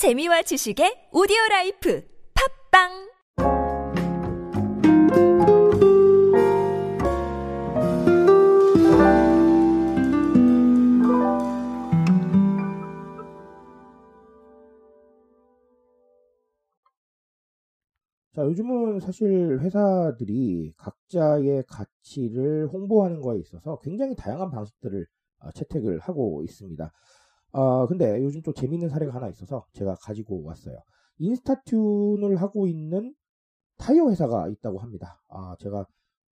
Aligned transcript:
재미와 0.00 0.40
지식의 0.40 1.12
오디오 1.12 1.36
라이프 1.50 2.02
팝빵 2.32 2.88
자, 18.32 18.42
요즘은 18.46 19.00
사실 19.00 19.60
회사들이 19.60 20.72
각자의 20.78 21.64
가치를 21.68 22.68
홍보하는 22.68 23.20
거에 23.20 23.38
있어서 23.40 23.78
굉장히 23.82 24.16
다양한 24.16 24.50
방식들을 24.50 25.06
어, 25.40 25.52
채택을 25.52 25.98
하고 25.98 26.42
있습니다. 26.42 26.90
어, 27.52 27.86
근데 27.86 28.22
요즘 28.22 28.42
또 28.42 28.52
재밌는 28.52 28.88
사례가 28.88 29.14
하나 29.14 29.28
있어서 29.28 29.66
제가 29.72 29.96
가지고 29.96 30.44
왔어요. 30.44 30.78
인스타튠을 31.18 32.36
하고 32.36 32.66
있는 32.66 33.14
타이어 33.76 34.08
회사가 34.10 34.48
있다고 34.48 34.78
합니다. 34.78 35.20
아, 35.28 35.56
제가 35.58 35.86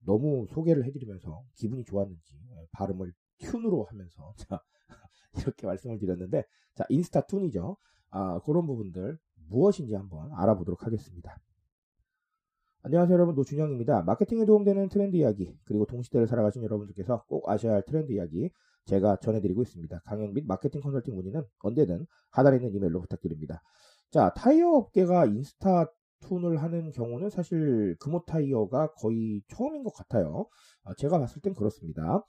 너무 0.04 0.46
소개를 0.48 0.84
해드리면서 0.84 1.42
기분이 1.54 1.84
좋았는지 1.84 2.34
예, 2.50 2.66
발음을 2.72 3.12
튠으로 3.40 3.86
하면서 3.88 4.32
자, 4.48 4.60
이렇게 5.36 5.66
말씀을 5.66 5.98
드렸는데 5.98 6.44
자, 6.74 6.84
인스타튠이죠. 6.90 7.76
아, 8.10 8.40
그런 8.44 8.66
부분들 8.66 9.18
무엇인지 9.48 9.94
한번 9.94 10.30
알아보도록 10.32 10.84
하겠습니다. 10.86 11.38
안녕하세요 12.82 13.14
여러분 13.14 13.34
노준영입니다. 13.34 14.02
마케팅에 14.02 14.44
도움되는 14.44 14.88
트렌드 14.88 15.16
이야기 15.16 15.56
그리고 15.64 15.84
동시대를 15.84 16.26
살아가신 16.26 16.62
여러분들께서 16.62 17.24
꼭 17.28 17.48
아셔야 17.48 17.74
할 17.74 17.82
트렌드 17.84 18.12
이야기 18.12 18.50
제가 18.86 19.16
전해드리고 19.16 19.62
있습니다. 19.62 20.00
강연 20.04 20.32
및 20.32 20.44
마케팅 20.46 20.80
컨설팅 20.80 21.14
문의는 21.16 21.42
언제든 21.60 22.06
하단에 22.30 22.56
있는 22.56 22.74
이메일로 22.74 23.00
부탁드립니다. 23.00 23.62
자 24.10 24.32
타이어 24.34 24.70
업계가 24.70 25.26
인스타 25.26 25.86
툰을 26.20 26.62
하는 26.62 26.90
경우는 26.92 27.30
사실 27.30 27.96
금호 28.00 28.24
타이어가 28.26 28.92
거의 28.94 29.42
처음인 29.48 29.82
것 29.84 29.92
같아요. 29.94 30.46
아, 30.84 30.94
제가 30.96 31.18
봤을 31.18 31.42
땐 31.42 31.54
그렇습니다. 31.54 32.24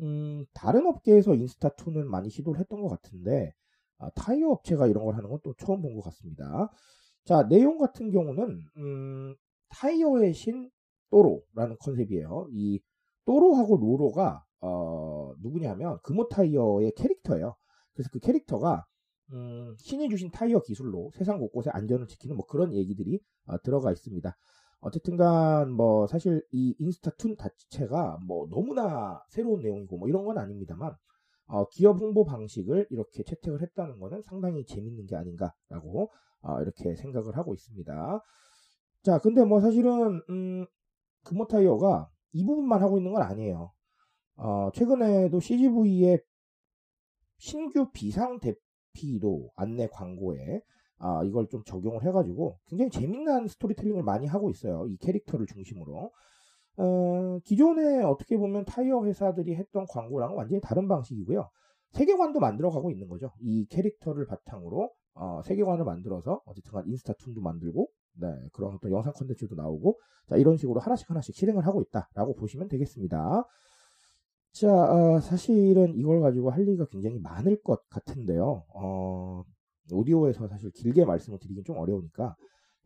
음, 0.00 0.44
다른 0.54 0.86
업계에서 0.86 1.34
인스타 1.34 1.70
툰을 1.76 2.04
많이 2.04 2.30
시도를 2.30 2.60
했던 2.60 2.82
것 2.82 2.88
같은데 2.88 3.52
아, 3.98 4.10
타이어 4.16 4.50
업체가 4.50 4.86
이런 4.88 5.04
걸 5.04 5.14
하는 5.16 5.30
건 5.30 5.40
또 5.42 5.54
처음 5.58 5.82
본 5.82 5.94
것 5.94 6.02
같습니다. 6.04 6.70
자 7.24 7.48
내용 7.48 7.78
같은 7.78 8.10
경우는 8.10 8.60
음, 8.76 9.34
타이어의 9.70 10.34
신 10.34 10.70
또로라는 11.10 11.76
컨셉이에요. 11.80 12.48
이 12.50 12.80
또로하고 13.24 13.76
로로가 13.76 14.44
어, 14.60 15.32
누구냐면 15.40 15.98
금호 16.02 16.28
타이어의 16.28 16.92
캐릭터예요. 16.96 17.54
그래서 17.92 18.10
그 18.12 18.18
캐릭터가 18.18 18.84
음, 19.32 19.74
신이 19.78 20.08
주신 20.08 20.30
타이어 20.30 20.60
기술로 20.60 21.10
세상 21.14 21.38
곳곳에 21.38 21.70
안전을 21.72 22.06
지키는 22.06 22.36
뭐 22.36 22.46
그런 22.46 22.74
얘기들이 22.74 23.20
어, 23.46 23.60
들어가 23.62 23.92
있습니다. 23.92 24.36
어쨌든간 24.80 25.72
뭐 25.72 26.06
사실 26.06 26.42
이 26.52 26.74
인스타툰 26.78 27.36
자체가 27.36 28.18
뭐 28.26 28.46
너무나 28.50 29.22
새로운 29.30 29.62
내용이고 29.62 29.96
뭐 29.96 30.08
이런 30.08 30.24
건 30.24 30.36
아닙니다만 30.36 30.94
어, 31.46 31.68
기업 31.68 32.00
홍보 32.00 32.24
방식을 32.24 32.88
이렇게 32.90 33.22
채택을 33.22 33.62
했다는 33.62 33.98
것은 33.98 34.22
상당히 34.22 34.64
재밌는 34.64 35.06
게 35.06 35.16
아닌가라고 35.16 36.10
어, 36.42 36.60
이렇게 36.60 36.94
생각을 36.96 37.36
하고 37.36 37.54
있습니다. 37.54 38.22
자, 39.04 39.18
근데 39.18 39.44
뭐 39.44 39.60
사실은 39.60 40.22
음, 40.30 40.66
금호 41.24 41.46
타이어가 41.46 42.08
이 42.32 42.42
부분만 42.42 42.82
하고 42.82 42.96
있는 42.96 43.12
건 43.12 43.22
아니에요. 43.22 43.70
어, 44.36 44.70
최근에도 44.72 45.40
CGV의 45.40 46.22
신규 47.36 47.90
비상 47.92 48.40
대피도 48.40 49.50
안내 49.56 49.88
광고에 49.88 50.62
아, 50.98 51.22
이걸 51.22 51.48
좀 51.48 51.62
적용을 51.64 52.02
해가지고 52.02 52.58
굉장히 52.66 52.90
재밌는 52.90 53.46
스토리텔링을 53.48 54.02
많이 54.02 54.26
하고 54.26 54.50
있어요. 54.50 54.86
이 54.86 54.96
캐릭터를 54.96 55.46
중심으로. 55.46 56.10
어, 56.78 57.38
기존에 57.44 58.02
어떻게 58.02 58.38
보면 58.38 58.64
타이어 58.64 59.04
회사들이 59.04 59.54
했던 59.54 59.84
광고랑은 59.86 60.34
완전히 60.34 60.62
다른 60.62 60.88
방식이고요. 60.88 61.50
세계관도 61.90 62.40
만들어가고 62.40 62.90
있는 62.90 63.08
거죠. 63.08 63.32
이 63.40 63.66
캐릭터를 63.66 64.26
바탕으로 64.26 64.90
어, 65.12 65.42
세계관을 65.44 65.84
만들어서 65.84 66.40
어쨌든 66.46 66.86
인스타툰도 66.86 67.42
만들고 67.42 67.90
네, 68.14 68.28
그런 68.52 68.74
어떤 68.74 68.90
영상 68.92 69.12
컨텐츠도 69.12 69.54
나오고 69.54 70.00
자 70.28 70.36
이런 70.36 70.56
식으로 70.56 70.80
하나씩 70.80 71.10
하나씩 71.10 71.34
실행을 71.34 71.66
하고 71.66 71.82
있다라고 71.82 72.34
보시면 72.36 72.68
되겠습니다. 72.68 73.44
자 74.52 74.68
어, 74.72 75.20
사실은 75.20 75.94
이걸 75.96 76.20
가지고 76.20 76.50
할 76.50 76.66
얘기가 76.66 76.86
굉장히 76.86 77.18
많을 77.18 77.60
것 77.62 77.88
같은데요. 77.88 78.64
어, 78.68 79.44
오디오에서 79.92 80.48
사실 80.48 80.70
길게 80.70 81.04
말씀을 81.04 81.38
드리긴 81.38 81.64
좀 81.64 81.76
어려우니까 81.78 82.36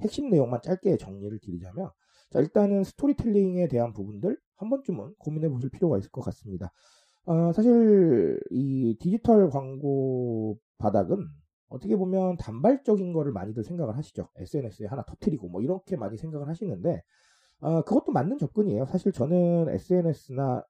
핵심 0.01 0.31
내용만 0.31 0.63
짧게 0.63 0.97
정리를 0.97 1.39
드리자면 1.41 1.91
자 2.31 2.41
일단은 2.41 2.85
스토리텔링에 2.85 3.69
대한 3.69 3.93
부분들 3.93 4.39
한 4.57 4.71
번쯤은 4.71 5.15
고민해 5.19 5.49
보실 5.51 5.71
필요가 5.71 5.99
있을 5.99 6.11
것 6.11 6.23
같습니다. 6.23 6.73
어, 7.27 7.53
사실 7.53 8.41
이 8.51 8.97
디지털 8.99 9.51
광고 9.51 10.59
바닥은 10.79 11.29
어떻게 11.69 11.97
보면 11.97 12.37
단발적인 12.39 13.13
거를 13.13 13.33
많이들 13.33 13.63
생각을 13.65 13.97
하시죠. 13.97 14.29
SNS에 14.37 14.87
하나 14.87 15.05
터트리고 15.05 15.49
뭐 15.49 15.63
이렇게 15.63 15.97
많이 15.97 16.17
생각을 16.17 16.49
하시는데 16.49 17.03
어, 17.61 17.83
그것도 17.83 18.13
맞는 18.13 18.39
접근이에요. 18.39 18.87
사실 18.87 19.13
저는 19.13 19.69
SNS나 19.71 20.65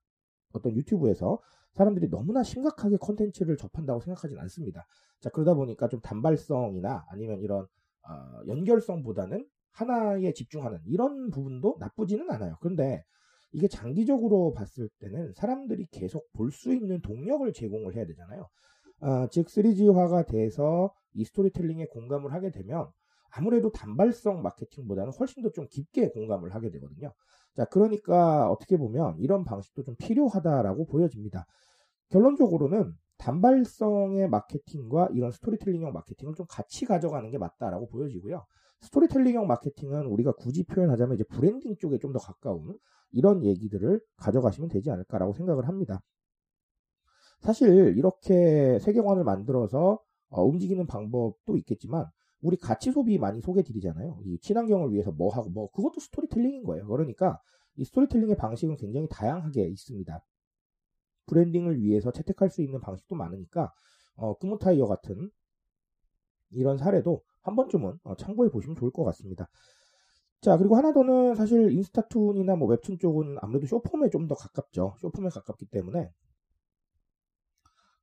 어떤 0.53 0.75
유튜브에서 0.75 1.39
사람들이 1.75 2.09
너무나 2.09 2.43
심각하게 2.43 2.97
컨텐츠를 2.99 3.57
접한다고 3.57 4.01
생각하진 4.01 4.39
않습니다. 4.39 4.87
자 5.21 5.31
그러다 5.31 5.55
보니까 5.55 5.89
좀 5.89 6.01
단발성이나 6.01 7.07
아니면 7.11 7.41
이런 7.41 7.67
어, 8.09 8.47
연결성보다는 8.49 9.47
하나에 9.73 10.33
집중하는 10.33 10.81
이런 10.87 11.31
부분도 11.31 11.77
나쁘지는 11.79 12.31
않아요. 12.31 12.57
그런데 12.61 13.05
이게 13.53 13.69
장기적으로 13.69 14.53
봤을 14.55 14.89
때는 14.99 15.33
사람들이 15.35 15.87
계속 15.91 16.31
볼 16.33 16.51
수 16.51 16.73
있는 16.75 17.01
동력을 17.01 17.51
제공을 17.53 17.95
해야 17.95 18.05
되잖아요. 18.07 18.49
어, 19.01 19.29
즉 19.31 19.49
3G화가 19.49 20.27
돼서 20.27 20.93
이 21.15 21.25
스토리텔링에 21.25 21.87
공감을 21.87 22.33
하게 22.33 22.51
되면 22.51 22.89
아무래도 23.31 23.71
단발성 23.71 24.43
마케팅보다는 24.43 25.13
훨씬 25.19 25.43
더 25.43 25.51
좀 25.51 25.67
깊게 25.71 26.11
공감을 26.11 26.55
하게 26.55 26.71
되거든요. 26.71 27.13
자, 27.55 27.65
그러니까 27.67 28.51
어떻게 28.51 28.77
보면 28.77 29.17
이런 29.19 29.45
방식도 29.45 29.83
좀 29.85 29.95
필요하다라고 29.99 30.87
보여집니다. 30.87 31.47
결론적으로는 32.11 32.93
단발성의 33.19 34.29
마케팅과 34.29 35.09
이런 35.13 35.31
스토리텔링형 35.33 35.93
마케팅을 35.93 36.35
좀 36.35 36.47
같이 36.49 36.87
가져가는 36.87 37.29
게 37.31 37.39
맞다라고 37.39 37.89
보여지고요. 37.89 38.45
스토리텔링형 38.83 39.47
마케팅은 39.47 40.07
우리가 40.07 40.33
굳이 40.33 40.65
표현하자면 40.65 41.15
이제 41.17 41.25
브랜딩 41.25 41.77
쪽에 41.79 41.99
좀 41.99 42.13
더 42.13 42.19
가까운 42.21 42.79
이런 43.11 43.45
얘기들을 43.45 44.01
가져가시면 44.17 44.69
되지 44.71 44.91
않을까라고 44.91 45.33
생각을 45.35 45.67
합니다. 45.69 46.01
사실 47.41 47.97
이렇게 47.97 48.79
세계관을 48.81 49.25
만들어서 49.25 50.01
어, 50.31 50.45
움직이는 50.45 50.87
방법도 50.87 51.57
있겠지만 51.59 52.07
우리 52.41 52.57
가치 52.57 52.93
소비 52.93 53.19
많이 53.19 53.41
소개 53.41 53.63
드리잖아요. 53.63 54.21
이 54.25 54.39
친환경을 54.41 54.93
위해서 54.93 55.11
뭐 55.13 55.33
하고 55.33 55.51
뭐 55.51 55.71
그것도 55.71 56.01
스토리텔링인 56.01 56.63
거예요. 56.65 56.87
그러니까 56.87 57.41
이 57.77 57.85
스토리텔링의 57.85 58.37
방식은 58.37 58.77
굉장히 58.77 59.09
다양하게 59.11 59.69
있습니다. 59.69 60.21
브랜딩을 61.27 61.81
위해서 61.83 62.11
채택할 62.13 62.51
수 62.51 62.63
있는 62.63 62.81
방식도 62.81 63.15
많으니까 63.15 63.73
어, 64.17 64.37
금호타이어 64.39 64.87
같은 64.87 65.31
이런 66.51 66.79
사례도 66.79 67.23
한 67.43 67.57
번쯤은 67.57 67.99
어, 68.05 68.17
참고해 68.17 68.51
보시면 68.51 68.77
좋을 68.77 68.91
것 68.91 69.05
같습니다. 69.05 69.49
자 70.41 70.57
그리고 70.57 70.77
하나 70.77 70.93
더는 70.93 71.35
사실 71.35 71.73
인스타툰이나 71.73 72.57
뭐 72.57 72.69
웹툰 72.69 72.99
쪽은 72.99 73.37
아무래도 73.41 73.67
쇼폼에 73.67 74.09
좀 74.11 74.29
더 74.29 74.35
가깝죠. 74.35 74.95
쇼폼에 75.01 75.31
가깝기 75.31 75.67
때문에 75.67 76.13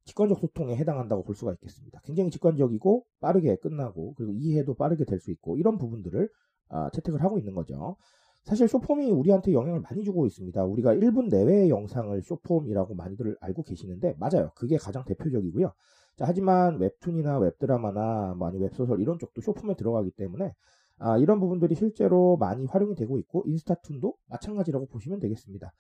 직관적 0.06 0.40
소통에 0.40 0.76
해당한다고 0.76 1.24
볼 1.24 1.36
수가 1.36 1.54
있겠습니다. 1.54 2.00
굉장히 2.04 2.30
직관적이고 2.32 3.06
빠르게 3.20 3.56
끝나고 3.58 4.14
그리고 4.16 4.34
이해도 4.34 4.76
빠르게 4.76 5.06
될 5.06 5.20
수 5.20 5.32
있고 5.32 5.58
이런 5.58 5.78
부분들을 5.78 6.30
아, 6.70 6.90
채택을 6.92 7.22
하고 7.24 7.38
있는 7.40 7.54
거죠. 7.56 7.96
사실 8.44 8.68
쇼폼이 8.68 9.10
우리한테 9.12 9.54
영향을 9.54 9.82
많이 9.82 10.04
주고 10.04 10.28
있습니다. 10.28 10.64
우리가 10.66 10.94
1분 10.94 11.30
내외의 11.30 11.70
영상을 11.70 12.22
쇼폼이라고 12.22 12.94
많이들 12.96 13.36
알고 13.42 13.64
계시는데 13.64 14.16
맞아요. 14.20 14.52
그게 14.56 14.78
가장 14.78 15.04
대표적이고요. 15.06 15.72
자, 16.18 16.26
하지만 16.28 16.80
웹툰이나 16.80 17.40
웹드라마나 17.40 18.36
뭐 18.38 18.48
아니 18.48 18.60
웹소설 18.60 19.02
이런 19.02 19.18
쪽도 19.20 19.42
쇼폼에 19.42 19.76
들어가기 19.76 20.12
때문에 20.12 20.54
아, 21.00 21.18
이런 21.18 21.40
부분들이 21.40 21.76
실제로 21.76 22.38
많이 22.38 22.66
활용이 22.66 22.96
되고 22.96 23.18
있고 23.20 23.44
인스타툰도 23.48 24.14
마찬가지라고 24.30 24.86
보시면 24.88 25.20
되겠습니다. 25.20 25.74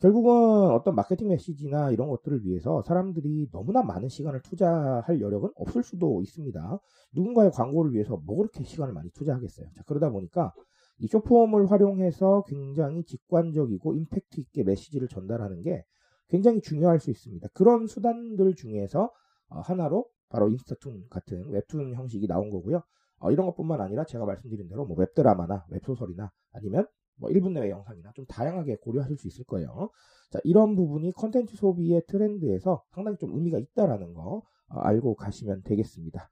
결국은 0.00 0.70
어떤 0.70 0.94
마케팅 0.94 1.28
메시지나 1.28 1.90
이런 1.90 2.08
것들을 2.08 2.44
위해서 2.44 2.82
사람들이 2.82 3.50
너무나 3.52 3.82
많은 3.82 4.08
시간을 4.08 4.40
투자할 4.40 5.20
여력은 5.20 5.50
없을 5.56 5.82
수도 5.82 6.22
있습니다. 6.22 6.80
누군가의 7.14 7.50
광고를 7.50 7.92
위해서 7.92 8.16
뭐 8.24 8.36
그렇게 8.36 8.64
시간을 8.64 8.94
많이 8.94 9.10
투자하겠어요. 9.10 9.66
자, 9.76 9.82
그러다 9.86 10.10
보니까 10.10 10.54
이 10.98 11.06
쇼폼을 11.06 11.70
활용해서 11.70 12.44
굉장히 12.46 13.04
직관적이고 13.04 13.94
임팩트 13.94 14.40
있게 14.40 14.64
메시지를 14.64 15.08
전달하는 15.08 15.62
게 15.62 15.84
굉장히 16.28 16.62
중요할 16.62 16.98
수 16.98 17.10
있습니다. 17.10 17.48
그런 17.52 17.86
수단들 17.86 18.54
중에서 18.54 19.10
어, 19.48 19.60
하나로 19.60 20.06
바로 20.30 20.48
인스타툰 20.48 21.08
같은 21.10 21.50
웹툰 21.50 21.94
형식이 21.94 22.26
나온 22.26 22.50
거고요. 22.50 22.82
어, 23.18 23.30
이런 23.32 23.46
것뿐만 23.46 23.82
아니라 23.82 24.04
제가 24.04 24.24
말씀드린 24.24 24.68
대로 24.68 24.86
뭐 24.86 24.96
웹드라마나 24.96 25.66
웹소설이나 25.70 26.30
아니면 26.52 26.86
뭐 27.20 27.30
1분 27.30 27.52
내외 27.52 27.70
영상이나 27.70 28.12
좀 28.14 28.24
다양하게 28.26 28.76
고려하실 28.76 29.18
수 29.18 29.28
있을 29.28 29.44
거예요. 29.44 29.90
자, 30.30 30.38
이런 30.44 30.74
부분이 30.74 31.12
컨텐츠 31.12 31.56
소비의 31.56 32.02
트렌드에서 32.08 32.82
상당히 32.90 33.18
좀 33.18 33.34
의미가 33.34 33.58
있다라는 33.58 34.14
거 34.14 34.42
어, 34.68 34.78
알고 34.80 35.16
가시면 35.16 35.62
되겠습니다. 35.62 36.30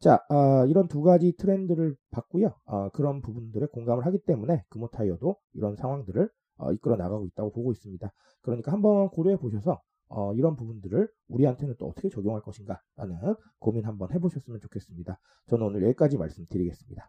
자, 0.00 0.20
어, 0.28 0.66
이런 0.66 0.88
두 0.88 1.02
가지 1.02 1.34
트렌드를 1.36 1.96
봤고요. 2.10 2.54
어, 2.64 2.90
그런 2.90 3.20
부분들에 3.20 3.66
공감을 3.66 4.04
하기 4.06 4.24
때문에 4.24 4.64
금호타이어도 4.70 5.36
이런 5.54 5.76
상황들을 5.76 6.28
어, 6.56 6.72
이끌어 6.72 6.96
나가고 6.96 7.26
있다고 7.26 7.52
보고 7.52 7.72
있습니다. 7.72 8.12
그러니까 8.42 8.72
한번 8.72 9.08
고려해 9.10 9.36
보셔서 9.36 9.80
어, 10.08 10.34
이런 10.34 10.56
부분들을 10.56 11.08
우리한테는 11.28 11.76
또 11.78 11.86
어떻게 11.86 12.08
적용할 12.08 12.42
것인가 12.42 12.80
라는 12.96 13.16
고민 13.58 13.84
한번 13.86 14.12
해보셨으면 14.12 14.60
좋겠습니다. 14.60 15.18
저는 15.48 15.66
오늘 15.66 15.82
여기까지 15.84 16.18
말씀드리겠습니다. 16.18 17.08